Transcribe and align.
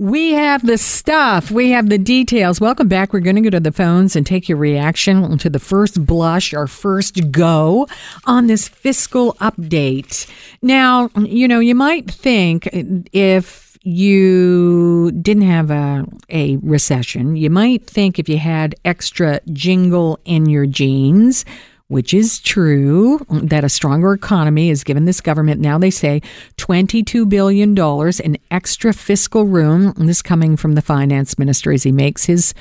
We 0.00 0.30
have 0.34 0.64
the 0.64 0.78
stuff. 0.78 1.50
We 1.50 1.70
have 1.70 1.88
the 1.88 1.98
details. 1.98 2.60
Welcome 2.60 2.86
back. 2.86 3.12
We're 3.12 3.18
going 3.18 3.34
to 3.34 3.42
go 3.42 3.50
to 3.50 3.58
the 3.58 3.72
phones 3.72 4.14
and 4.14 4.24
take 4.24 4.48
your 4.48 4.56
reaction 4.56 5.36
to 5.38 5.50
the 5.50 5.58
first 5.58 6.06
blush, 6.06 6.54
our 6.54 6.68
first 6.68 7.32
go 7.32 7.88
on 8.24 8.46
this 8.46 8.68
fiscal 8.68 9.32
update. 9.40 10.30
Now, 10.62 11.10
you 11.16 11.48
know, 11.48 11.58
you 11.58 11.74
might 11.74 12.08
think 12.08 12.68
uh, 12.68 12.82
if 13.12 13.76
you 13.82 15.10
didn't 15.20 15.42
have 15.42 15.72
a, 15.72 16.04
a 16.28 16.58
recession, 16.58 17.34
you 17.34 17.50
might 17.50 17.84
think 17.84 18.20
if 18.20 18.28
you 18.28 18.38
had 18.38 18.76
extra 18.84 19.40
jingle 19.52 20.20
in 20.24 20.46
your 20.46 20.66
jeans, 20.66 21.44
which 21.88 22.12
is 22.14 22.38
true, 22.38 23.18
that 23.30 23.64
a 23.64 23.68
stronger 23.68 24.12
economy 24.12 24.68
has 24.68 24.84
given 24.84 25.06
this 25.06 25.20
government, 25.20 25.60
now 25.60 25.78
they 25.78 25.90
say, 25.90 26.20
$22 26.58 27.28
billion 27.28 27.76
in 28.24 28.38
extra 28.50 28.92
fiscal 28.92 29.44
room. 29.44 29.94
This 29.96 30.22
coming 30.22 30.56
from 30.56 30.74
the 30.74 30.82
finance 30.82 31.38
minister 31.38 31.72
as 31.72 31.82
he 31.82 31.92
makes 31.92 32.24
his, 32.24 32.54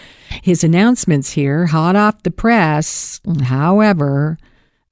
his 0.43 0.63
announcements 0.63 1.31
here, 1.31 1.65
hot 1.65 1.95
off 1.95 2.23
the 2.23 2.31
press. 2.31 3.19
However, 3.43 4.37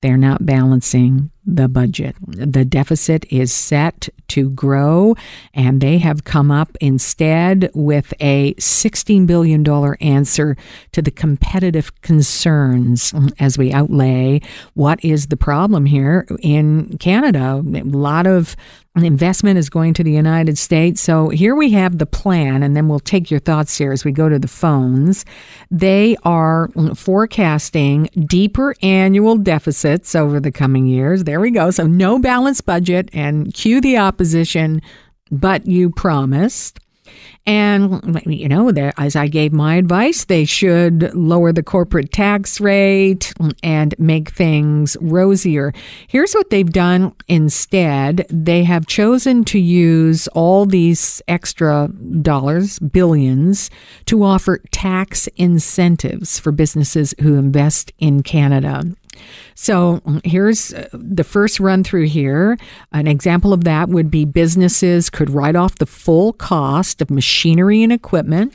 they're 0.01 0.17
not 0.17 0.45
balancing 0.45 1.31
the 1.45 1.67
budget. 1.67 2.15
The 2.27 2.65
deficit 2.65 3.25
is 3.31 3.53
set 3.53 4.09
to 4.35 4.49
grow, 4.49 5.15
and 5.53 5.79
they 5.79 5.97
have 5.97 6.25
come 6.25 6.51
up 6.51 6.75
instead 6.81 7.71
with 7.73 8.13
a 8.19 8.53
$16 8.55 9.25
billion 9.25 9.65
answer 10.01 10.57
to 10.91 11.01
the 11.01 11.09
competitive 11.09 12.01
concerns 12.01 13.13
mm, 13.13 13.31
as 13.39 13.57
we 13.57 13.71
outlay 13.71 14.41
what 14.73 15.03
is 15.05 15.27
the 15.27 15.37
problem 15.37 15.85
here 15.85 16.27
in 16.41 16.97
Canada. 16.97 17.63
A 17.63 17.83
lot 17.83 18.27
of 18.27 18.57
investment 19.03 19.57
is 19.57 19.69
going 19.69 19.93
to 19.93 20.03
the 20.03 20.11
United 20.11 20.57
States. 20.57 21.01
So 21.01 21.29
here 21.29 21.55
we 21.55 21.71
have 21.71 21.97
the 21.97 22.05
plan, 22.05 22.63
and 22.63 22.75
then 22.75 22.87
we'll 22.87 22.99
take 22.99 23.29
your 23.29 23.41
thoughts 23.41 23.77
here 23.77 23.91
as 23.91 24.05
we 24.05 24.11
go 24.11 24.29
to 24.29 24.39
the 24.39 24.47
phones. 24.47 25.25
They 25.69 26.15
are 26.23 26.69
forecasting 26.95 28.09
deeper 28.25 28.73
annual 28.81 29.35
deficits 29.35 30.15
over 30.15 30.39
the 30.39 30.51
coming 30.51 30.85
years. 30.85 31.25
There 31.25 31.41
we 31.41 31.51
go. 31.51 31.71
So 31.71 31.87
no 31.87 32.19
balanced 32.19 32.65
budget 32.65 33.09
and 33.11 33.53
cue 33.53 33.81
the 33.81 33.97
opposition, 34.25 34.81
but 35.31 35.65
you 35.67 35.91
promised. 35.91 36.79
And, 37.45 38.19
you 38.25 38.49
know, 38.49 38.71
as 38.97 39.15
I 39.15 39.27
gave 39.27 39.53
my 39.53 39.75
advice, 39.75 40.25
they 40.25 40.45
should 40.45 41.13
lower 41.13 41.53
the 41.53 41.61
corporate 41.61 42.11
tax 42.11 42.59
rate 42.59 43.31
and 43.61 43.93
make 43.99 44.31
things 44.31 44.97
rosier. 44.99 45.71
Here's 46.07 46.33
what 46.33 46.49
they've 46.49 46.67
done 46.67 47.13
instead 47.27 48.25
they 48.31 48.63
have 48.63 48.87
chosen 48.87 49.45
to 49.45 49.59
use 49.59 50.27
all 50.29 50.65
these 50.65 51.21
extra 51.27 51.89
dollars, 52.23 52.79
billions, 52.79 53.69
to 54.07 54.23
offer 54.23 54.59
tax 54.71 55.27
incentives 55.35 56.39
for 56.39 56.51
businesses 56.51 57.13
who 57.21 57.35
invest 57.35 57.93
in 57.99 58.23
Canada. 58.23 58.85
So 59.55 60.01
here's 60.23 60.73
uh, 60.73 60.87
the 60.93 61.23
first 61.23 61.59
run 61.59 61.83
through 61.83 62.07
here. 62.07 62.57
An 62.91 63.07
example 63.07 63.53
of 63.53 63.63
that 63.63 63.89
would 63.89 64.11
be 64.11 64.25
businesses 64.25 65.09
could 65.09 65.29
write 65.29 65.55
off 65.55 65.75
the 65.75 65.85
full 65.85 66.33
cost 66.33 67.01
of 67.01 67.09
machinery 67.09 67.83
and 67.83 67.91
equipment 67.91 68.53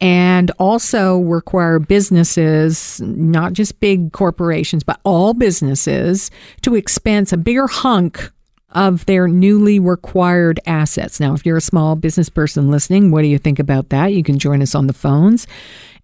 and 0.00 0.50
also 0.58 1.18
require 1.20 1.78
businesses, 1.78 3.00
not 3.00 3.52
just 3.52 3.78
big 3.78 4.12
corporations, 4.12 4.82
but 4.82 5.00
all 5.04 5.32
businesses 5.32 6.30
to 6.62 6.74
expense 6.74 7.32
a 7.32 7.36
bigger 7.36 7.68
hunk 7.68 8.32
of 8.72 9.06
their 9.06 9.28
newly 9.28 9.78
required 9.78 10.60
assets. 10.66 11.20
Now, 11.20 11.34
if 11.34 11.46
you're 11.46 11.56
a 11.56 11.62
small 11.62 11.96
business 11.96 12.28
person 12.28 12.70
listening, 12.70 13.10
what 13.10 13.22
do 13.22 13.28
you 13.28 13.38
think 13.38 13.58
about 13.58 13.90
that? 13.90 14.12
You 14.12 14.22
can 14.22 14.38
join 14.38 14.62
us 14.62 14.74
on 14.74 14.86
the 14.86 14.92
phones. 14.92 15.46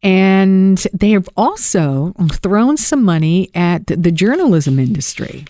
And 0.03 0.79
they 0.93 1.11
have 1.11 1.29
also 1.37 2.15
thrown 2.33 2.77
some 2.77 3.03
money 3.03 3.51
at 3.55 3.87
the 3.87 4.13
journalism 4.13 4.79
industry. 4.79 5.45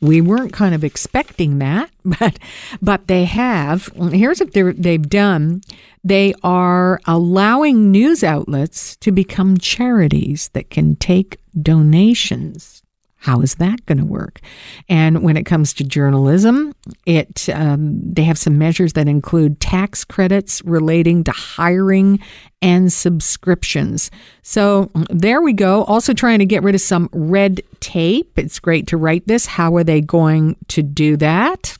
We 0.00 0.20
weren't 0.20 0.52
kind 0.52 0.74
of 0.74 0.84
expecting 0.84 1.58
that, 1.58 1.90
but 2.04 2.38
but 2.80 3.08
they 3.08 3.24
have. 3.24 3.90
Here's 4.12 4.40
what 4.40 4.52
they've 4.52 5.08
done. 5.08 5.62
They 6.04 6.34
are 6.42 7.00
allowing 7.06 7.90
news 7.90 8.22
outlets 8.24 8.96
to 8.98 9.12
become 9.12 9.58
charities 9.58 10.48
that 10.54 10.70
can 10.70 10.96
take 10.96 11.38
donations 11.60 12.82
how 13.28 13.42
is 13.42 13.56
that 13.56 13.84
going 13.84 13.98
to 13.98 14.06
work? 14.06 14.40
And 14.88 15.22
when 15.22 15.36
it 15.36 15.44
comes 15.44 15.74
to 15.74 15.84
journalism, 15.84 16.74
it 17.04 17.46
um, 17.50 18.00
they 18.14 18.22
have 18.22 18.38
some 18.38 18.56
measures 18.56 18.94
that 18.94 19.06
include 19.06 19.60
tax 19.60 20.02
credits 20.02 20.64
relating 20.64 21.24
to 21.24 21.32
hiring 21.32 22.20
and 22.62 22.90
subscriptions. 22.90 24.10
So 24.42 24.90
there 25.10 25.42
we 25.42 25.52
go. 25.52 25.84
Also 25.84 26.14
trying 26.14 26.38
to 26.38 26.46
get 26.46 26.62
rid 26.62 26.74
of 26.74 26.80
some 26.80 27.10
red 27.12 27.60
tape. 27.80 28.38
It's 28.38 28.58
great 28.58 28.86
to 28.86 28.96
write 28.96 29.26
this. 29.26 29.44
How 29.44 29.76
are 29.76 29.84
they 29.84 30.00
going 30.00 30.56
to 30.68 30.82
do 30.82 31.18
that? 31.18 31.76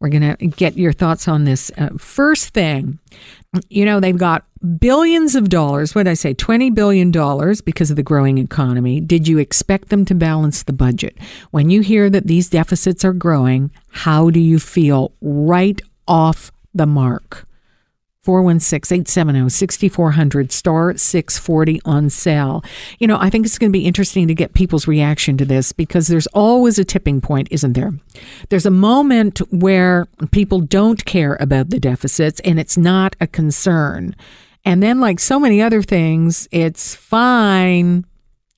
We're 0.00 0.10
going 0.10 0.36
to 0.36 0.46
get 0.48 0.76
your 0.76 0.92
thoughts 0.92 1.28
on 1.28 1.44
this. 1.44 1.70
Uh, 1.78 1.90
first 1.96 2.50
thing, 2.50 2.98
you 3.68 3.84
know, 3.84 4.00
they've 4.00 4.16
got 4.16 4.44
billions 4.78 5.34
of 5.34 5.48
dollars. 5.48 5.94
What 5.94 6.04
did 6.04 6.10
I 6.10 6.14
say? 6.14 6.34
$20 6.34 6.74
billion 6.74 7.10
because 7.64 7.90
of 7.90 7.96
the 7.96 8.02
growing 8.02 8.38
economy. 8.38 9.00
Did 9.00 9.28
you 9.28 9.38
expect 9.38 9.88
them 9.88 10.04
to 10.06 10.14
balance 10.14 10.62
the 10.62 10.72
budget? 10.72 11.16
When 11.50 11.70
you 11.70 11.80
hear 11.80 12.10
that 12.10 12.26
these 12.26 12.48
deficits 12.48 13.04
are 13.04 13.12
growing, 13.12 13.70
how 13.90 14.30
do 14.30 14.40
you 14.40 14.58
feel 14.58 15.12
right 15.20 15.80
off 16.08 16.50
the 16.74 16.86
mark? 16.86 17.46
416 18.24 19.00
870 19.00 19.50
6400 19.50 20.50
star 20.50 20.96
640 20.96 21.80
on 21.84 22.08
sale. 22.08 22.64
You 22.98 23.06
know, 23.06 23.18
I 23.20 23.28
think 23.28 23.44
it's 23.44 23.58
going 23.58 23.70
to 23.70 23.78
be 23.78 23.84
interesting 23.84 24.28
to 24.28 24.34
get 24.34 24.54
people's 24.54 24.88
reaction 24.88 25.36
to 25.36 25.44
this 25.44 25.72
because 25.72 26.08
there's 26.08 26.26
always 26.28 26.78
a 26.78 26.84
tipping 26.84 27.20
point, 27.20 27.48
isn't 27.50 27.74
there? 27.74 27.92
There's 28.48 28.66
a 28.66 28.70
moment 28.70 29.38
where 29.50 30.06
people 30.30 30.60
don't 30.60 31.04
care 31.04 31.36
about 31.38 31.68
the 31.68 31.78
deficits 31.78 32.40
and 32.40 32.58
it's 32.58 32.78
not 32.78 33.14
a 33.20 33.26
concern. 33.26 34.16
And 34.64 34.82
then, 34.82 35.00
like 35.00 35.20
so 35.20 35.38
many 35.38 35.60
other 35.60 35.82
things, 35.82 36.48
it's 36.50 36.94
fine 36.94 38.06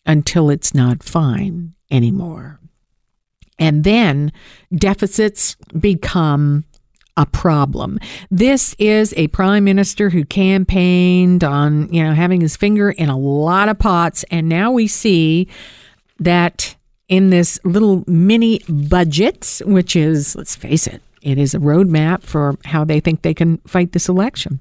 until 0.06 0.50
it's 0.50 0.72
not 0.72 1.02
fine 1.02 1.74
anymore. 1.90 2.60
And 3.58 3.82
then 3.82 4.32
deficits 4.72 5.56
become 5.78 6.64
a 7.16 7.26
problem. 7.26 7.98
This 8.30 8.74
is 8.78 9.14
a 9.16 9.28
prime 9.28 9.64
minister 9.64 10.10
who 10.10 10.24
campaigned 10.24 11.42
on, 11.42 11.92
you 11.92 12.02
know, 12.02 12.12
having 12.12 12.40
his 12.40 12.56
finger 12.56 12.90
in 12.90 13.08
a 13.08 13.16
lot 13.16 13.68
of 13.68 13.78
pots. 13.78 14.24
And 14.30 14.48
now 14.48 14.70
we 14.70 14.86
see 14.86 15.48
that 16.18 16.76
in 17.08 17.30
this 17.30 17.58
little 17.64 18.04
mini 18.06 18.60
budget, 18.68 19.60
which 19.64 19.96
is, 19.96 20.36
let's 20.36 20.56
face 20.56 20.86
it, 20.86 21.02
it 21.22 21.38
is 21.38 21.54
a 21.54 21.58
roadmap 21.58 22.22
for 22.22 22.56
how 22.64 22.84
they 22.84 23.00
think 23.00 23.22
they 23.22 23.34
can 23.34 23.58
fight 23.58 23.92
this 23.92 24.08
election 24.08 24.60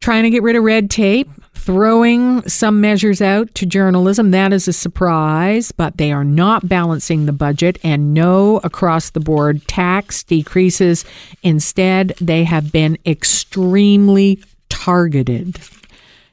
trying 0.00 0.22
to 0.22 0.30
get 0.30 0.42
rid 0.42 0.56
of 0.56 0.62
red 0.62 0.90
tape, 0.90 1.28
throwing 1.58 2.46
some 2.48 2.80
measures 2.80 3.20
out 3.20 3.54
to 3.54 3.66
journalism. 3.66 4.30
That 4.30 4.52
is 4.52 4.68
a 4.68 4.72
surprise, 4.72 5.72
but 5.72 5.98
they 5.98 6.12
are 6.12 6.24
not 6.24 6.68
balancing 6.68 7.26
the 7.26 7.32
budget 7.32 7.78
and 7.82 8.14
no 8.14 8.58
across 8.64 9.10
the 9.10 9.20
board 9.20 9.66
tax 9.68 10.22
decreases. 10.22 11.04
Instead, 11.42 12.14
they 12.20 12.44
have 12.44 12.72
been 12.72 12.96
extremely 13.04 14.42
targeted. 14.68 15.58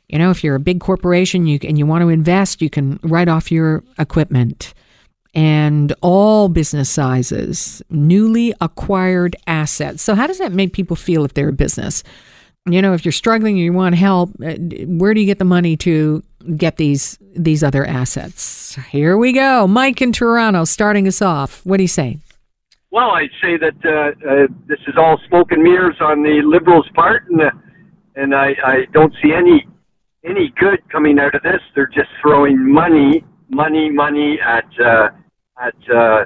You 0.08 0.19
know, 0.19 0.30
if 0.30 0.44
you're 0.44 0.56
a 0.56 0.59
big 0.59 0.80
corporation 0.80 1.47
you, 1.47 1.59
and 1.64 1.78
you 1.78 1.85
want 1.85 2.03
to 2.03 2.09
invest, 2.09 2.62
you 2.62 2.69
can 2.69 3.00
write 3.02 3.28
off 3.28 3.52
your 3.52 3.84
equipment. 3.97 4.74
And 5.34 5.94
all 6.02 6.47
business 6.47 6.90
sizes, 6.90 7.81
newly 7.90 8.53
acquired 8.62 9.35
assets. 9.47 10.02
So, 10.02 10.16
how 10.16 10.28
does 10.28 10.38
that 10.38 10.53
make 10.53 10.72
people 10.72 10.96
feel 10.96 11.25
if 11.25 11.34
they're 11.34 11.50
a 11.50 11.53
business? 11.53 12.03
You 12.68 12.81
know, 12.81 12.94
if 12.94 13.06
you're 13.06 13.12
struggling 13.12 13.56
and 13.56 13.64
you 13.64 13.73
want 13.73 13.96
help, 13.96 14.29
uh, 14.44 14.56
where 14.88 15.14
do 15.14 15.20
you 15.20 15.26
get 15.26 15.40
the 15.40 15.46
money 15.46 15.78
to 15.78 16.23
get 16.56 16.78
these 16.78 17.17
these 17.35 17.64
other 17.64 17.85
assets? 17.85 18.76
Here 18.90 19.17
we 19.17 19.34
go, 19.34 19.67
Mike 19.67 20.02
in 20.02 20.12
Toronto, 20.12 20.66
starting 20.66 21.08
us 21.08 21.22
off. 21.22 21.66
What 21.66 21.78
do 21.78 21.84
you 21.84 21.88
say? 21.88 22.20
Well, 22.91 23.12
I'd 23.12 23.29
say 23.41 23.58
that 23.58 23.76
uh, 23.84 24.29
uh, 24.29 24.47
this 24.67 24.79
is 24.88 24.96
all 24.97 25.20
smoke 25.28 25.52
and 25.52 25.62
mirrors 25.62 25.97
on 26.00 26.23
the 26.23 26.41
Liberals' 26.44 26.88
part, 26.96 27.28
and 27.29 27.41
uh, 27.41 27.52
and 28.16 28.34
I, 28.34 28.56
I 28.64 28.85
don't 28.94 29.14
see 29.22 29.34
any 29.34 29.68
any 30.23 30.52
good 30.58 30.79
coming 30.91 31.20
out 31.20 31.35
of 31.35 31.44
this. 31.44 31.61
They're 31.76 31.88
just 31.88 32.09
throwing 32.22 32.72
money, 32.72 33.23
money, 33.50 33.91
money 33.91 34.40
at 34.41 34.66
uh, 34.79 35.09
at 35.61 35.76
uh, 35.94 36.26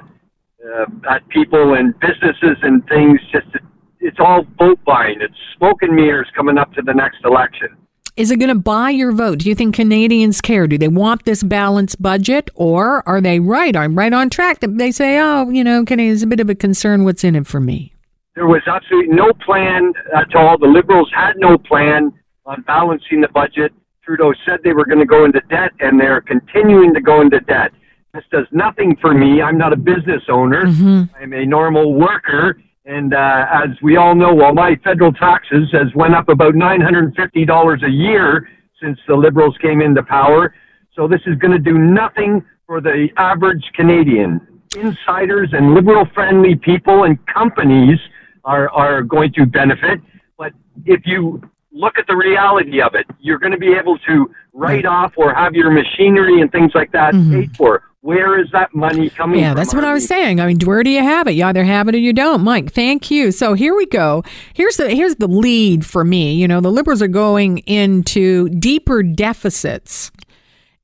uh, 0.64 0.86
at 1.10 1.28
people 1.28 1.74
and 1.74 1.94
businesses 2.00 2.56
and 2.62 2.86
things 2.86 3.20
just 3.32 3.52
to 3.52 3.60
it's 4.00 4.18
all 4.18 4.44
vote 4.58 4.78
buying. 4.84 5.18
It's 5.20 5.34
smoke 5.56 5.82
and 5.82 5.94
mirrors 5.94 6.28
coming 6.34 6.58
up 6.58 6.72
to 6.74 6.82
the 6.82 6.94
next 6.94 7.18
election. 7.24 7.68
Is 8.16 8.30
it 8.30 8.38
going 8.38 8.48
to 8.48 8.60
buy 8.60 8.90
your 8.90 9.12
vote? 9.12 9.38
Do 9.38 9.48
you 9.48 9.54
think 9.54 9.74
Canadians 9.74 10.40
care? 10.40 10.66
Do 10.66 10.76
they 10.76 10.88
want 10.88 11.24
this 11.24 11.42
balanced 11.42 12.02
budget, 12.02 12.50
or 12.54 13.08
are 13.08 13.20
they 13.20 13.40
right? 13.40 13.74
I'm 13.74 13.96
right 13.96 14.12
on 14.12 14.28
track. 14.30 14.58
They 14.60 14.90
say, 14.90 15.18
"Oh, 15.18 15.48
you 15.48 15.64
know, 15.64 15.84
Canadians 15.84 16.22
a 16.22 16.26
bit 16.26 16.40
of 16.40 16.50
a 16.50 16.54
concern. 16.54 17.04
What's 17.04 17.24
in 17.24 17.36
it 17.36 17.46
for 17.46 17.60
me?" 17.60 17.94
there 18.40 18.46
was 18.46 18.62
absolutely 18.66 19.14
no 19.14 19.32
plan 19.44 19.92
at 20.16 20.34
all. 20.34 20.56
The 20.56 20.66
Liberals 20.66 21.10
had 21.14 21.32
no 21.36 21.58
plan 21.58 22.10
on 22.46 22.62
balancing 22.62 23.20
the 23.20 23.28
budget. 23.28 23.70
Trudeau 24.02 24.32
said 24.46 24.60
they 24.64 24.72
were 24.72 24.86
going 24.86 24.98
to 24.98 25.06
go 25.06 25.26
into 25.26 25.40
debt, 25.50 25.72
and 25.80 26.00
they're 26.00 26.22
continuing 26.22 26.94
to 26.94 27.02
go 27.02 27.20
into 27.20 27.40
debt. 27.40 27.70
This 28.14 28.24
does 28.32 28.46
nothing 28.50 28.96
for 29.00 29.12
me. 29.12 29.42
I'm 29.42 29.58
not 29.58 29.72
a 29.74 29.76
business 29.76 30.22
owner. 30.30 30.64
Mm-hmm. 30.64 31.14
I'm 31.22 31.32
a 31.34 31.44
normal 31.44 31.94
worker. 31.94 32.60
And 32.86 33.12
uh, 33.14 33.46
as 33.52 33.70
we 33.82 33.96
all 33.96 34.14
know, 34.14 34.34
well, 34.34 34.54
my 34.54 34.74
federal 34.82 35.12
taxes 35.12 35.68
has 35.72 35.94
went 35.94 36.14
up 36.14 36.28
about 36.28 36.54
$950 36.54 37.84
a 37.84 37.90
year 37.90 38.48
since 38.82 38.98
the 39.06 39.14
Liberals 39.14 39.54
came 39.60 39.80
into 39.82 40.02
power. 40.02 40.54
So 40.96 41.06
this 41.06 41.20
is 41.26 41.36
going 41.36 41.52
to 41.52 41.58
do 41.58 41.78
nothing 41.78 42.44
for 42.66 42.80
the 42.80 43.08
average 43.16 43.64
Canadian. 43.74 44.40
Insiders 44.76 45.50
and 45.52 45.74
liberal-friendly 45.74 46.56
people 46.56 47.04
and 47.04 47.18
companies 47.26 47.98
are, 48.44 48.70
are 48.70 49.02
going 49.02 49.32
to 49.34 49.44
benefit. 49.44 50.00
But 50.38 50.52
if 50.86 51.02
you 51.04 51.42
look 51.72 51.98
at 51.98 52.06
the 52.06 52.16
reality 52.16 52.80
of 52.80 52.94
it, 52.94 53.06
you're 53.20 53.38
going 53.38 53.52
to 53.52 53.58
be 53.58 53.72
able 53.72 53.98
to 53.98 54.30
write 54.52 54.86
off 54.86 55.12
or 55.16 55.34
have 55.34 55.54
your 55.54 55.70
machinery 55.70 56.40
and 56.40 56.50
things 56.50 56.72
like 56.74 56.92
that 56.92 57.14
mm-hmm. 57.14 57.32
paid 57.32 57.56
for. 57.56 57.82
Where 58.02 58.40
is 58.40 58.48
that 58.52 58.74
money 58.74 59.10
coming 59.10 59.34
from? 59.36 59.42
yeah, 59.42 59.52
that's 59.52 59.74
what 59.74 59.84
I 59.84 59.92
was 59.92 60.06
saying. 60.06 60.40
I 60.40 60.46
mean, 60.46 60.58
where 60.60 60.82
do 60.82 60.88
you 60.88 61.02
have 61.02 61.26
it? 61.26 61.32
You 61.32 61.44
either 61.44 61.64
have 61.64 61.86
it 61.86 61.94
or 61.94 61.98
you 61.98 62.14
don't. 62.14 62.42
Mike, 62.42 62.72
thank 62.72 63.10
you. 63.10 63.30
So 63.30 63.52
here 63.52 63.74
we 63.74 63.84
go. 63.86 64.24
Here's 64.54 64.78
the 64.78 64.88
here's 64.90 65.16
the 65.16 65.28
lead 65.28 65.84
for 65.84 66.02
me. 66.02 66.32
You 66.32 66.48
know, 66.48 66.60
the 66.62 66.72
liberals 66.72 67.02
are 67.02 67.08
going 67.08 67.58
into 67.58 68.48
deeper 68.48 69.02
deficits. 69.02 70.10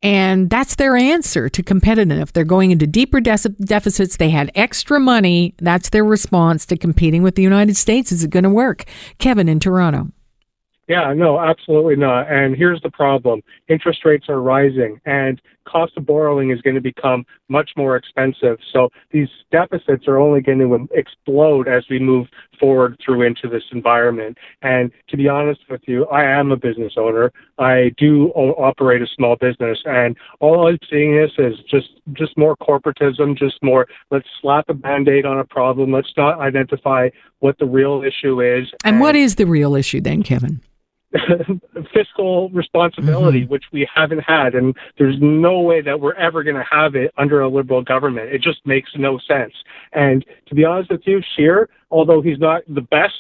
And 0.03 0.51
that's 0.51 0.77
their 0.77 0.95
answer 0.95 1.49
to 1.49 1.63
competitive. 1.63 2.33
They're 2.35 2.45
going 2.45 2.71
into 2.71 2.87
deeper 2.87 3.19
de- 3.19 3.37
deficits. 3.65 4.19
They 4.19 4.29
had 4.29 4.53
extra 4.55 5.01
money. 5.01 5.55
That's 5.59 5.89
their 5.89 6.05
response 6.05 6.67
to 6.67 6.77
competing 6.77 7.23
with 7.23 7.35
the 7.35 7.43
United 7.43 7.77
States. 7.79 8.13
Is 8.13 8.23
it 8.23 8.31
going 8.31 8.45
to 8.45 8.51
work? 8.51 8.85
Kevin 9.19 9.49
in 9.49 9.59
Toronto. 9.59 10.13
Yeah, 10.87 11.15
no, 11.15 11.41
absolutely 11.41 11.97
not. 11.97 12.31
And 12.31 12.55
here's 12.55 12.81
the 12.83 12.91
problem. 12.91 13.43
Interest 13.69 14.05
rates 14.05 14.29
are 14.29 14.41
rising 14.41 15.01
and 15.07 15.41
cost 15.67 15.93
of 15.97 16.07
borrowing 16.07 16.51
is 16.51 16.61
going 16.63 16.75
to 16.77 16.81
become 16.81 17.25
much 17.49 17.71
more 17.77 17.97
expensive. 17.97 18.59
So 18.73 18.89
these 19.11 19.29
deficits 19.51 20.09
are 20.09 20.19
only 20.19 20.41
going 20.41 20.59
to 20.59 20.89
explode 20.93 21.69
as 21.69 21.85
we 21.91 21.99
move 21.99 22.27
forward 22.59 22.99
through 23.05 23.23
into 23.23 23.49
this 23.49 23.65
environment. 23.73 24.39
And 24.63 24.91
to 25.09 25.17
be 25.17 25.29
honest 25.29 25.61
with 25.69 25.83
you, 25.87 26.07
I 26.07 26.25
am 26.25 26.51
a 26.51 26.57
business 26.57 26.95
owner. 26.97 27.33
I 27.59 27.93
do 27.99 28.29
operate 28.29 29.03
a 29.03 29.07
small 29.15 29.37
business 29.37 29.79
and 29.85 30.17
all 30.41 30.67
I'm 30.67 30.79
seeing 30.91 31.17
is 31.17 31.31
is 31.39 31.59
just, 31.71 31.89
just 32.13 32.37
more 32.37 32.57
corporatism, 32.57 33.37
just 33.37 33.63
more, 33.63 33.87
let's 34.11 34.29
slap 34.41 34.67
a 34.69 34.75
band-aid 34.75 35.27
on 35.27 35.39
a 35.39 35.45
problem. 35.45 35.93
Let's 35.93 36.13
not 36.17 36.41
identify 36.41 37.11
what 37.41 37.59
the 37.59 37.67
real 37.67 38.03
issue 38.03 38.41
is. 38.41 38.69
And, 38.85 38.95
and 38.95 39.01
what 39.01 39.17
is 39.17 39.37
the 39.37 39.47
real 39.47 39.75
issue 39.75 40.01
then, 40.01 40.23
Kevin? 40.23 40.61
fiscal 41.95 42.51
responsibility, 42.51 43.43
mm-hmm. 43.43 43.53
which 43.53 43.65
we 43.73 43.89
haven't 43.93 44.21
had, 44.21 44.55
and 44.55 44.75
there's 44.99 45.17
no 45.21 45.61
way 45.61 45.81
that 45.81 45.99
we're 45.99 46.15
ever 46.15 46.43
going 46.43 46.57
to 46.57 46.67
have 46.71 46.95
it 46.95 47.13
under 47.17 47.41
a 47.41 47.49
liberal 47.49 47.83
government. 47.83 48.33
It 48.33 48.43
just 48.43 48.65
makes 48.67 48.91
no 48.97 49.19
sense. 49.19 49.53
And 49.93 50.25
to 50.47 50.55
be 50.55 50.65
honest 50.65 50.91
with 50.91 51.03
you, 51.07 51.23
Scheer, 51.35 51.69
although 51.91 52.21
he's 52.21 52.39
not 52.39 52.63
the 52.69 52.83
best, 52.83 53.15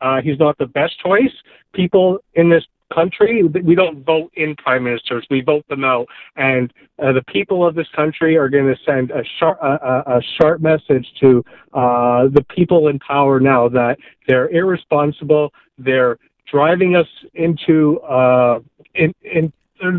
uh, 0.00 0.20
he's 0.20 0.38
not 0.38 0.58
the 0.58 0.66
best 0.66 0.98
choice. 1.00 1.32
People 1.72 2.18
in 2.34 2.50
this 2.50 2.64
country, 2.92 3.42
we 3.42 3.74
don't 3.74 4.04
vote 4.04 4.30
in 4.34 4.54
prime 4.56 4.84
ministers, 4.84 5.26
we 5.30 5.40
vote 5.40 5.66
them 5.68 5.84
out. 5.84 6.06
And 6.36 6.72
uh, 7.02 7.12
the 7.12 7.22
people 7.22 7.66
of 7.66 7.74
this 7.74 7.88
country 7.94 8.36
are 8.36 8.48
going 8.48 8.66
to 8.66 8.76
send 8.84 9.10
a 9.10 9.22
sharp, 9.38 9.58
a, 9.62 10.02
a 10.06 10.22
sharp 10.40 10.60
message 10.60 11.06
to 11.20 11.44
uh, 11.72 12.28
the 12.28 12.44
people 12.54 12.88
in 12.88 12.98
power 12.98 13.40
now 13.40 13.68
that 13.70 13.98
they're 14.28 14.48
irresponsible, 14.50 15.52
they're 15.78 16.18
driving 16.52 16.94
us 16.94 17.08
into 17.34 17.98
uh, 18.02 18.60
in, 18.94 19.14
in 19.22 19.52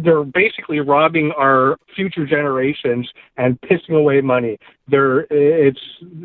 they're 0.04 0.24
basically 0.24 0.80
robbing 0.80 1.32
our 1.38 1.78
future 1.96 2.26
generations 2.26 3.10
and 3.38 3.60
pissing 3.62 3.98
away 3.98 4.22
money. 4.22 4.58
They're 4.88 5.22
it's 5.30 5.80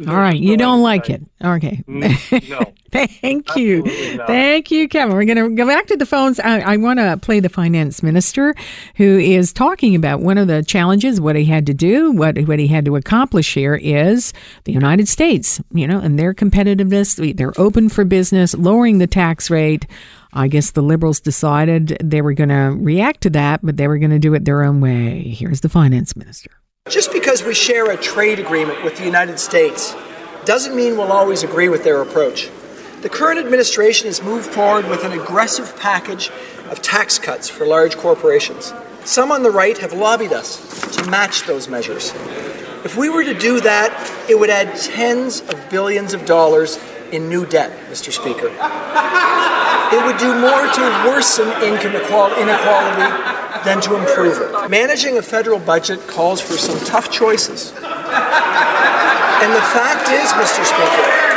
all 0.08 0.16
right. 0.16 0.38
You 0.38 0.56
don't 0.56 0.82
like 0.82 1.10
it, 1.10 1.22
okay? 1.44 1.82
Mm, 1.88 2.48
no. 2.48 2.72
Thank 2.90 3.54
you, 3.54 3.82
thank 4.26 4.70
you, 4.70 4.88
Kevin. 4.88 5.14
We're 5.14 5.26
going 5.26 5.36
to 5.36 5.50
go 5.54 5.66
back 5.66 5.88
to 5.88 5.96
the 5.98 6.06
phones. 6.06 6.40
I, 6.40 6.60
I 6.60 6.76
want 6.78 6.98
to 6.98 7.18
play 7.20 7.38
the 7.38 7.50
finance 7.50 8.02
minister, 8.02 8.54
who 8.96 9.18
is 9.18 9.52
talking 9.52 9.94
about 9.94 10.20
one 10.20 10.38
of 10.38 10.46
the 10.46 10.62
challenges, 10.62 11.20
what 11.20 11.36
he 11.36 11.44
had 11.44 11.66
to 11.66 11.74
do, 11.74 12.12
what 12.12 12.38
what 12.48 12.58
he 12.58 12.68
had 12.68 12.86
to 12.86 12.96
accomplish 12.96 13.52
here 13.52 13.74
is 13.74 14.32
the 14.64 14.72
United 14.72 15.06
States, 15.06 15.60
you 15.70 15.86
know, 15.86 16.00
and 16.00 16.18
their 16.18 16.32
competitiveness. 16.32 17.36
They're 17.36 17.52
open 17.60 17.90
for 17.90 18.04
business, 18.04 18.54
lowering 18.54 18.96
the 18.96 19.06
tax 19.06 19.50
rate. 19.50 19.86
I 20.32 20.48
guess 20.48 20.70
the 20.70 20.82
liberals 20.82 21.20
decided 21.20 21.96
they 22.02 22.20
were 22.22 22.34
going 22.34 22.50
to 22.50 22.76
react 22.78 23.22
to 23.22 23.30
that, 23.30 23.60
but 23.62 23.76
they 23.76 23.88
were 23.88 23.98
going 23.98 24.10
to 24.10 24.18
do 24.18 24.34
it 24.34 24.44
their 24.44 24.62
own 24.62 24.80
way. 24.80 25.22
Here's 25.22 25.60
the 25.62 25.68
finance 25.68 26.16
minister. 26.16 26.50
Just 26.88 27.12
because 27.12 27.42
we 27.42 27.54
share 27.54 27.90
a 27.90 27.96
trade 27.96 28.38
agreement 28.38 28.82
with 28.82 28.96
the 28.96 29.04
United 29.04 29.38
States 29.38 29.94
doesn't 30.44 30.74
mean 30.74 30.96
we'll 30.96 31.12
always 31.12 31.42
agree 31.42 31.68
with 31.68 31.84
their 31.84 32.00
approach. 32.00 32.50
The 33.02 33.08
current 33.08 33.38
administration 33.38 34.06
has 34.06 34.22
moved 34.22 34.50
forward 34.50 34.88
with 34.88 35.04
an 35.04 35.12
aggressive 35.12 35.78
package 35.78 36.30
of 36.70 36.82
tax 36.82 37.18
cuts 37.18 37.48
for 37.48 37.66
large 37.66 37.96
corporations. 37.96 38.72
Some 39.04 39.30
on 39.30 39.42
the 39.42 39.50
right 39.50 39.76
have 39.78 39.92
lobbied 39.92 40.32
us 40.32 40.96
to 40.96 41.10
match 41.10 41.44
those 41.44 41.68
measures. 41.68 42.12
If 42.84 42.96
we 42.96 43.08
were 43.08 43.24
to 43.24 43.34
do 43.34 43.60
that, 43.60 44.26
it 44.28 44.38
would 44.38 44.50
add 44.50 44.76
tens 44.76 45.40
of 45.42 45.70
billions 45.70 46.14
of 46.14 46.24
dollars 46.26 46.78
in 47.12 47.28
new 47.28 47.46
debt, 47.46 47.70
Mr. 47.90 48.12
Speaker. 48.12 48.48
It 49.90 50.04
would 50.04 50.18
do 50.18 50.38
more 50.38 50.66
to 50.66 50.82
worsen 51.08 51.48
income 51.62 51.96
inequality 51.96 53.08
than 53.64 53.80
to 53.82 53.96
improve 53.96 54.38
it. 54.40 54.70
Managing 54.70 55.18
a 55.18 55.22
federal 55.22 55.58
budget 55.58 56.06
calls 56.06 56.40
for 56.40 56.54
some 56.54 56.78
tough 56.86 57.10
choices. 57.10 57.72
And 57.72 59.54
the 59.54 59.62
fact 59.72 60.10
is, 60.10 60.30
Mr. 60.32 60.64
Speaker, 60.64 61.28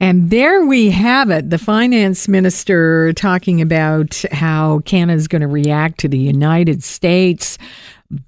and 0.00 0.30
there 0.30 0.64
we 0.64 0.90
have 0.90 1.28
it 1.30 1.50
the 1.50 1.58
finance 1.58 2.28
minister 2.28 3.12
talking 3.14 3.60
about 3.60 4.24
how 4.30 4.78
Canada 4.84 5.16
is 5.16 5.26
going 5.26 5.42
to 5.42 5.48
react 5.48 5.98
to 6.00 6.08
the 6.08 6.18
United 6.18 6.84
States. 6.84 7.58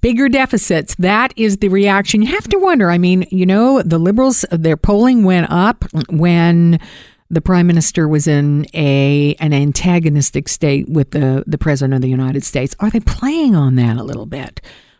Bigger 0.01 0.29
deficits. 0.29 0.93
That 0.95 1.33
is 1.37 1.57
the 1.57 1.69
reaction. 1.69 2.21
You 2.21 2.27
have 2.35 2.47
to 2.49 2.57
wonder. 2.57 2.91
I 2.91 2.99
mean, 2.99 3.25
you 3.31 3.47
know, 3.47 3.81
the 3.81 3.97
Liberals, 3.97 4.45
their 4.51 4.77
polling 4.77 5.23
went 5.23 5.49
up 5.49 5.85
when 6.09 6.79
the 7.31 7.41
prime 7.41 7.65
minister 7.65 8.07
was 8.07 8.27
in 8.27 8.67
a 8.73 9.35
an 9.39 9.53
antagonistic 9.53 10.49
state 10.49 10.89
with 10.89 11.11
the 11.11 11.43
the 11.47 11.57
president 11.57 11.95
of 11.95 12.01
the 12.01 12.09
United 12.09 12.43
States. 12.43 12.75
Are 12.79 12.89
they 12.89 12.99
playing 12.99 13.55
on 13.55 13.75
that 13.77 13.97
a 13.97 14.03
little 14.03 14.25
bit? 14.25 14.59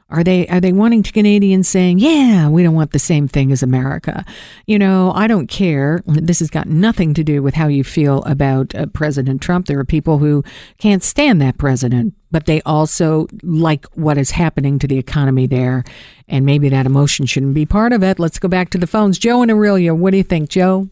Are 0.09 0.23
they 0.23 0.47
are 0.47 0.59
they 0.59 0.73
wanting 0.73 1.03
to 1.03 1.11
Canadians 1.11 1.67
saying, 1.67 1.99
"Yeah, 1.99 2.49
we 2.49 2.63
don't 2.63 2.75
want 2.75 2.91
the 2.91 2.99
same 2.99 3.27
thing 3.27 3.51
as 3.51 3.63
America"? 3.63 4.25
You 4.65 4.79
know, 4.79 5.11
I 5.13 5.27
don't 5.27 5.47
care. 5.47 6.01
This 6.05 6.39
has 6.39 6.49
got 6.49 6.67
nothing 6.67 7.13
to 7.13 7.23
do 7.23 7.41
with 7.41 7.53
how 7.53 7.67
you 7.67 7.83
feel 7.83 8.21
about 8.23 8.75
uh, 8.75 8.87
President 8.87 9.41
Trump. 9.41 9.67
There 9.67 9.79
are 9.79 9.85
people 9.85 10.17
who 10.17 10.43
can't 10.77 11.03
stand 11.03 11.41
that 11.41 11.57
president, 11.57 12.13
but 12.29 12.45
they 12.45 12.61
also 12.63 13.27
like 13.41 13.85
what 13.93 14.17
is 14.17 14.31
happening 14.31 14.79
to 14.79 14.87
the 14.87 14.97
economy 14.97 15.47
there, 15.47 15.83
and 16.27 16.45
maybe 16.45 16.67
that 16.69 16.85
emotion 16.85 17.25
shouldn't 17.25 17.53
be 17.53 17.65
part 17.65 17.93
of 17.93 18.03
it. 18.03 18.19
Let's 18.19 18.39
go 18.39 18.49
back 18.49 18.69
to 18.71 18.77
the 18.77 18.87
phones. 18.87 19.17
Joe 19.17 19.41
and 19.41 19.51
Aurora, 19.51 19.95
what 19.95 20.11
do 20.11 20.17
you 20.17 20.23
think, 20.23 20.49
Joe? 20.49 20.89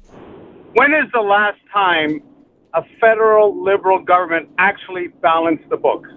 When 0.80 0.94
is 0.94 1.12
the 1.12 1.20
last 1.20 1.60
time 1.74 2.22
a 2.74 2.84
federal 3.02 3.62
liberal 3.62 4.02
government 4.02 4.48
actually 4.58 5.10
balanced 5.22 5.68
the 5.68 5.76
books? 5.76 6.08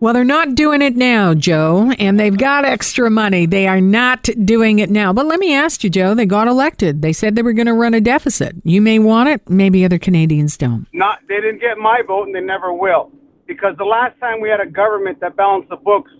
Well, 0.00 0.14
they're 0.14 0.24
not 0.24 0.54
doing 0.54 0.80
it 0.80 0.96
now, 0.96 1.34
Joe, 1.34 1.92
and 1.98 2.18
they've 2.18 2.38
got 2.38 2.64
extra 2.64 3.10
money. 3.10 3.44
They 3.44 3.66
are 3.66 3.82
not 3.82 4.30
doing 4.46 4.78
it 4.78 4.88
now. 4.88 5.12
But 5.12 5.26
let 5.26 5.40
me 5.40 5.52
ask 5.54 5.84
you, 5.84 5.90
Joe, 5.90 6.14
they 6.14 6.24
got 6.24 6.48
elected. 6.48 7.02
They 7.02 7.12
said 7.12 7.36
they 7.36 7.42
were 7.42 7.52
going 7.52 7.66
to 7.66 7.74
run 7.74 7.92
a 7.92 8.00
deficit. 8.00 8.56
You 8.64 8.80
may 8.80 8.98
want 8.98 9.28
it, 9.28 9.46
maybe 9.50 9.84
other 9.84 9.98
Canadians 9.98 10.56
don't. 10.56 10.86
Not 10.94 11.18
they 11.28 11.38
didn't 11.38 11.60
get 11.60 11.76
my 11.76 12.00
vote 12.00 12.28
and 12.28 12.34
they 12.34 12.40
never 12.40 12.72
will. 12.72 13.12
Because 13.46 13.76
the 13.76 13.84
last 13.84 14.18
time 14.20 14.40
we 14.40 14.48
had 14.48 14.60
a 14.60 14.70
government 14.70 15.20
that 15.20 15.36
balanced 15.36 15.68
the 15.68 15.76
books 15.76 16.10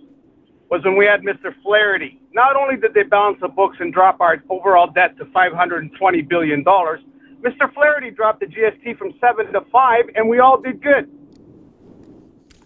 was 0.73 0.83
when 0.85 0.97
we 0.97 1.05
had 1.05 1.21
Mr. 1.21 1.55
Flaherty. 1.63 2.19
Not 2.33 2.57
only 2.57 2.79
did 2.79 2.95
they 2.95 3.03
balance 3.03 3.37
the 3.43 3.49
books 3.49 3.77
and 3.79 3.93
drop 3.93 4.23
our 4.23 4.43
overall 4.49 4.91
debt 4.91 5.19
to 5.19 5.27
$520 5.27 6.27
billion, 6.27 6.65
Mr. 6.65 7.75
Flaherty 7.75 8.11
dropped 8.11 8.41
the 8.41 8.47
GST 8.47 8.97
from 8.97 9.13
7 9.21 9.53
to 9.53 9.61
5, 9.71 10.05
and 10.15 10.31
we 10.31 10.39
all 10.39 10.59
did 10.59 10.83
good. 10.83 11.11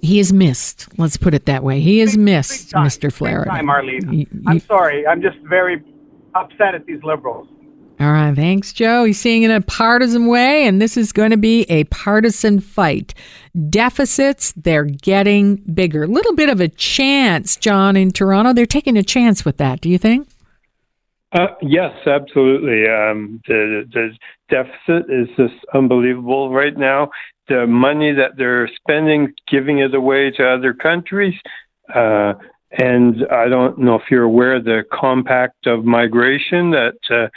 He 0.01 0.21
is 0.21 0.33
missed. 0.33 0.87
Let's 0.97 1.17
put 1.17 1.35
it 1.35 1.47
that 1.47 1.65
way. 1.65 1.81
He 1.81 2.01
is 2.01 2.13
big, 2.13 2.25
missed, 2.25 2.71
big 2.71 2.81
Mr. 2.83 3.13
Flaherty. 3.13 3.51
Big 3.51 3.57
time, 3.57 3.69
Arlene. 3.69 4.45
I'm 4.47 4.61
sorry. 4.61 5.05
I'm 5.05 5.21
just 5.21 5.39
very 5.39 5.83
upset 6.37 6.77
at 6.77 6.87
these 6.87 7.03
liberals. 7.03 7.49
All 7.99 8.13
right. 8.13 8.35
Thanks, 8.37 8.75
Joe. 8.75 9.05
He's 9.05 9.19
seeing 9.19 9.43
it 9.43 9.51
in 9.51 9.57
a 9.57 9.63
partisan 9.63 10.27
way, 10.27 10.67
and 10.67 10.83
this 10.83 10.99
is 10.99 11.13
going 11.13 11.31
to 11.31 11.39
be 11.39 11.63
a 11.71 11.85
partisan 11.85 12.61
fight. 12.61 13.15
Deficits, 13.71 14.53
they're 14.53 14.85
getting 14.85 15.57
bigger. 15.57 16.03
A 16.03 16.07
little 16.07 16.35
bit 16.35 16.51
of 16.51 16.61
a 16.61 16.69
chance, 16.69 17.57
John, 17.57 17.97
in 17.97 18.11
Toronto. 18.11 18.53
They're 18.53 18.67
taking 18.67 18.99
a 18.99 19.03
chance 19.03 19.47
with 19.47 19.57
that, 19.57 19.81
do 19.81 19.89
you 19.89 19.97
think? 19.97 20.29
Uh, 21.33 21.49
yes, 21.63 21.95
absolutely. 22.07 22.87
Um, 22.87 23.41
the, 23.49 23.89
the 23.93 24.11
deficit 24.51 25.11
is 25.11 25.29
just 25.37 25.55
unbelievable 25.75 26.51
right 26.51 26.77
now. 26.77 27.11
The 27.49 27.67
money 27.67 28.13
that 28.13 28.37
they're 28.37 28.69
spending, 28.77 29.33
giving 29.49 29.79
it 29.79 29.95
away 29.95 30.31
to 30.33 30.47
other 30.47 30.75
countries. 30.75 31.35
Uh, 31.95 32.35
and 32.73 33.27
I 33.31 33.49
don't 33.49 33.79
know 33.79 33.95
if 33.95 34.03
you're 34.11 34.25
aware 34.25 34.57
of 34.57 34.65
the 34.65 34.85
compact 34.93 35.67
of 35.67 35.85
migration 35.85 36.71
that 36.73 36.99
uh, 37.11 37.29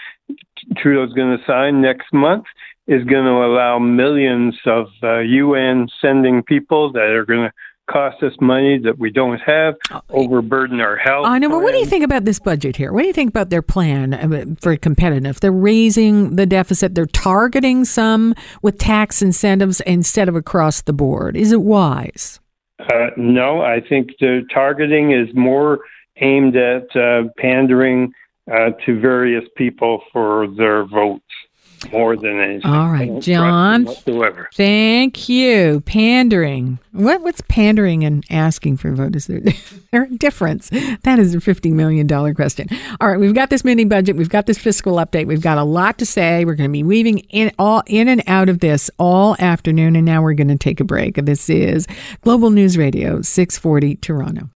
Trudeau's 0.77 1.13
going 1.13 1.37
to 1.37 1.43
sign 1.45 1.81
next 1.81 2.11
month 2.13 2.45
is 2.87 3.03
going 3.03 3.25
to 3.25 3.45
allow 3.45 3.77
millions 3.77 4.57
of 4.65 4.87
uh, 5.03 5.19
UN 5.19 5.87
sending 6.01 6.41
people 6.41 6.91
that 6.93 7.01
are 7.01 7.25
going 7.25 7.47
to 7.47 7.53
cost 7.89 8.21
us 8.23 8.33
money 8.39 8.79
that 8.79 8.97
we 8.99 9.11
don't 9.11 9.39
have, 9.39 9.75
oh, 9.91 10.01
overburden 10.09 10.79
our 10.79 10.95
health. 10.95 11.25
I 11.25 11.39
know, 11.39 11.49
but 11.49 11.61
what 11.61 11.71
do 11.71 11.79
you 11.79 11.85
think 11.85 12.03
about 12.03 12.25
this 12.25 12.39
budget 12.39 12.75
here? 12.75 12.93
What 12.93 13.01
do 13.01 13.07
you 13.07 13.13
think 13.13 13.29
about 13.29 13.49
their 13.49 13.61
plan 13.61 14.13
uh, 14.13 14.45
for 14.61 14.75
competitive? 14.77 15.39
They're 15.39 15.51
raising 15.51 16.35
the 16.35 16.45
deficit. 16.45 16.95
They're 16.95 17.05
targeting 17.05 17.85
some 17.85 18.35
with 18.61 18.77
tax 18.77 19.21
incentives 19.21 19.81
instead 19.81 20.29
of 20.29 20.35
across 20.35 20.81
the 20.81 20.93
board. 20.93 21.35
Is 21.35 21.51
it 21.51 21.61
wise? 21.61 22.39
Uh, 22.79 23.09
no, 23.17 23.61
I 23.61 23.81
think 23.81 24.11
the 24.19 24.45
targeting 24.53 25.11
is 25.11 25.27
more 25.35 25.79
aimed 26.21 26.55
at 26.55 26.95
uh, 26.95 27.23
pandering 27.37 28.13
uh, 28.51 28.72
to 28.86 29.00
various 29.00 29.46
people 29.56 30.01
for 30.12 30.48
their 30.48 30.86
votes 30.86 31.24
more 31.91 32.18
than 32.18 32.39
anything. 32.39 32.70
All 32.70 32.89
right, 32.89 33.20
John. 33.22 33.86
Whatsoever. 33.86 34.50
Thank 34.53 35.29
you. 35.29 35.82
Pandering. 35.82 36.79
What 36.91 37.22
what's 37.22 37.41
pandering 37.48 38.03
and 38.03 38.25
asking 38.29 38.77
for 38.77 38.89
a 38.89 38.96
vote? 38.96 39.15
Is 39.15 39.27
there, 39.27 39.41
there 39.91 40.03
a 40.03 40.10
difference? 40.10 40.70
That 41.03 41.20
is 41.20 41.34
a 41.34 41.41
fifty 41.41 41.72
million 41.72 42.08
dollar 42.08 42.34
question. 42.34 42.68
All 43.00 43.10
right, 43.10 43.20
we've 43.20 43.34
got 43.34 43.50
this 43.50 43.63
mini 43.63 43.86
budget. 43.86 44.15
We've 44.15 44.29
got 44.29 44.46
this 44.46 44.58
fiscal 44.58 44.96
update. 44.96 45.27
We've 45.27 45.41
got 45.41 45.58
a 45.58 45.63
lot 45.63 45.98
to 46.00 46.06
say. 46.06 46.46
We're 46.46 46.56
going 46.56 46.70
to 46.70 46.74
be 46.74 46.84
weaving 46.84 47.20
in 47.29 47.51
all 47.58 47.84
in 47.88 48.08
and 48.08 48.24
out 48.27 48.50
of 48.50 48.60
this 48.60 48.89
all 49.00 49.36
afternoon, 49.39 49.96
and 49.96 50.06
now 50.06 50.22
we're 50.22 50.34
going 50.34 50.50
to 50.50 50.58
take 50.58 50.79
a 50.79 50.86
break. 50.86 51.15
This 51.15 51.50
is 51.50 51.88
Global 52.22 52.50
News 52.50 52.77
Radio, 52.77 53.22
six 53.22 53.58
forty 53.58 53.96
Toronto. 53.96 54.50